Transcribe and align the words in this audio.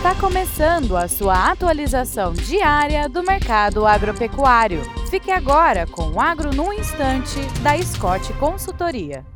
Está 0.00 0.14
começando 0.14 0.96
a 0.96 1.06
sua 1.06 1.50
atualização 1.50 2.32
diária 2.32 3.06
do 3.06 3.22
mercado 3.22 3.86
agropecuário. 3.86 4.80
Fique 5.10 5.30
agora 5.30 5.86
com 5.86 6.12
o 6.12 6.18
Agro 6.18 6.54
no 6.54 6.72
Instante, 6.72 7.38
da 7.62 7.76
Scott 7.82 8.32
Consultoria. 8.38 9.26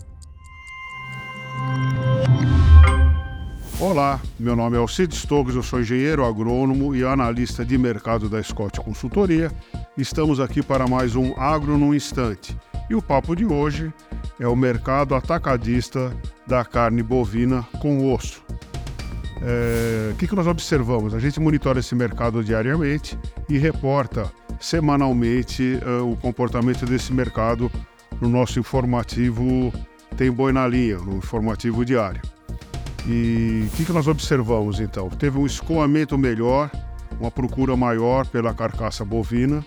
Olá, 3.78 4.18
meu 4.40 4.56
nome 4.56 4.78
é 4.78 4.80
Alcide 4.80 5.14
Stoggs, 5.14 5.54
eu 5.54 5.62
sou 5.62 5.82
engenheiro 5.82 6.24
agrônomo 6.24 6.96
e 6.96 7.04
analista 7.04 7.62
de 7.62 7.76
mercado 7.76 8.30
da 8.30 8.42
Scott 8.42 8.80
Consultoria. 8.80 9.52
Estamos 9.98 10.40
aqui 10.40 10.62
para 10.62 10.86
mais 10.86 11.14
um 11.14 11.38
Agro 11.38 11.76
no 11.76 11.94
Instante. 11.94 12.56
E 12.88 12.94
o 12.94 13.02
papo 13.02 13.36
de 13.36 13.44
hoje 13.44 13.92
é 14.40 14.48
o 14.48 14.56
mercado 14.56 15.14
atacadista 15.14 16.10
da 16.46 16.64
carne 16.64 17.02
bovina 17.02 17.62
com 17.82 18.10
osso. 18.14 18.43
É, 19.42 20.12
o 20.12 20.16
que, 20.16 20.26
que 20.26 20.34
nós 20.34 20.46
observamos? 20.46 21.14
A 21.14 21.18
gente 21.18 21.40
monitora 21.40 21.80
esse 21.80 21.94
mercado 21.94 22.42
diariamente 22.42 23.18
e 23.48 23.58
reporta 23.58 24.30
semanalmente 24.60 25.78
uh, 25.84 26.10
o 26.10 26.16
comportamento 26.16 26.86
desse 26.86 27.12
mercado 27.12 27.70
no 28.20 28.28
nosso 28.28 28.58
informativo 28.58 29.72
Tem 30.16 30.30
Boi 30.30 30.52
na 30.52 30.66
Linha, 30.66 30.98
no 30.98 31.16
informativo 31.16 31.84
diário. 31.84 32.22
E 33.06 33.64
o 33.66 33.76
que, 33.76 33.84
que 33.84 33.92
nós 33.92 34.08
observamos 34.08 34.80
então? 34.80 35.10
Teve 35.10 35.38
um 35.38 35.44
escoamento 35.44 36.16
melhor, 36.16 36.70
uma 37.20 37.30
procura 37.30 37.76
maior 37.76 38.26
pela 38.26 38.54
carcaça 38.54 39.04
bovina, 39.04 39.64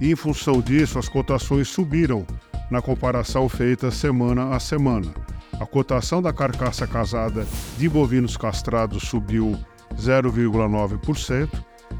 e 0.00 0.10
em 0.10 0.16
função 0.16 0.60
disso 0.60 0.98
as 0.98 1.08
cotações 1.08 1.68
subiram 1.68 2.26
na 2.70 2.82
comparação 2.82 3.48
feita 3.48 3.90
semana 3.90 4.54
a 4.54 4.60
semana. 4.60 5.23
A 5.60 5.66
cotação 5.66 6.20
da 6.20 6.32
carcaça 6.32 6.86
casada 6.86 7.46
de 7.78 7.88
bovinos 7.88 8.36
castrados 8.36 9.04
subiu 9.04 9.58
0,9% 9.96 11.48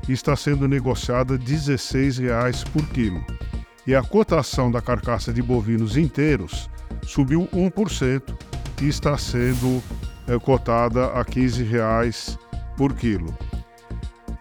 e 0.08 0.12
está 0.12 0.34
sendo 0.36 0.66
negociada 0.66 1.34
R$ 1.34 1.38
16,00 1.38 2.68
por 2.70 2.86
quilo. 2.88 3.24
E 3.86 3.94
a 3.94 4.02
cotação 4.02 4.70
da 4.70 4.80
carcaça 4.80 5.32
de 5.32 5.42
bovinos 5.42 5.96
inteiros 5.96 6.68
subiu 7.02 7.48
1% 7.52 8.34
e 8.82 8.88
está 8.88 9.16
sendo 9.16 9.82
é, 10.26 10.38
cotada 10.38 11.06
a 11.06 11.18
R$ 11.18 11.24
15,00 11.24 12.38
por 12.76 12.94
quilo. 12.94 13.36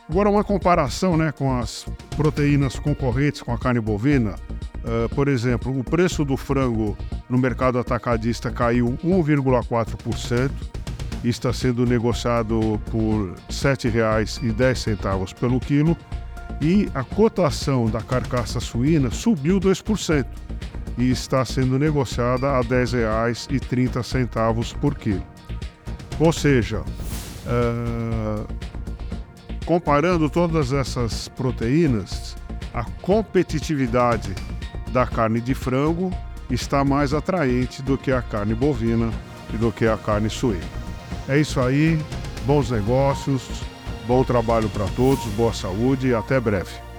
Agora 0.10 0.30
uma 0.30 0.44
comparação 0.44 1.18
né, 1.18 1.32
com 1.32 1.58
as 1.58 1.86
proteínas 2.16 2.78
concorrentes 2.78 3.42
com 3.42 3.54
a 3.54 3.58
carne 3.58 3.80
bovina. 3.80 4.36
Uh, 4.84 5.08
por 5.16 5.30
exemplo, 5.30 5.78
o 5.78 5.84
preço 5.84 6.26
do 6.26 6.36
frango 6.36 6.98
no 7.30 7.38
mercado 7.38 7.80
atacadista 7.80 8.52
caiu 8.52 8.98
1,4% 9.04 10.52
e 11.24 11.30
está 11.30 11.54
sendo 11.54 11.86
negociado 11.86 12.82
por 12.92 13.30
R$ 13.30 13.36
7,10 13.50 15.34
pelo 15.36 15.60
quilo. 15.60 15.96
E 16.62 16.90
a 16.94 17.04
cotação 17.04 17.88
da 17.88 18.02
carcaça 18.02 18.60
suína 18.60 19.10
subiu 19.10 19.60
2% 19.60 20.26
e 20.98 21.10
está 21.10 21.44
sendo 21.46 21.80
negociada 21.80 22.50
a 22.50 22.60
R$ 22.60 22.68
10,30 22.68 24.78
por 24.78 24.96
quilo. 24.96 25.26
Ou 26.20 26.32
seja, 26.32 26.82
uh, 26.82 28.46
comparando 29.66 30.30
todas 30.30 30.74
essas 30.74 31.28
proteínas, 31.30 32.36
a 32.74 32.84
competitividade 33.02 34.34
da 34.94 35.08
carne 35.08 35.42
de 35.42 35.56
frango 35.56 36.12
está 36.50 36.86
mais 36.86 37.14
atraente 37.14 37.82
do 37.82 37.98
que 37.98 38.12
a 38.12 38.22
carne 38.22 38.54
bovina 38.54 39.12
e 39.52 39.58
do 39.58 39.72
que 39.72 39.88
a 39.88 39.98
carne 39.98 40.30
suína. 40.30 40.62
É 41.28 41.40
isso 41.40 41.60
aí, 41.60 42.00
bons 42.46 42.70
negócios, 42.70 43.42
bom 44.08 44.24
trabalho 44.24 44.70
para 44.70 44.86
todos, 44.90 45.26
boa 45.34 45.52
saúde 45.52 46.10
e 46.10 46.14
até 46.14 46.40
breve. 46.40 46.93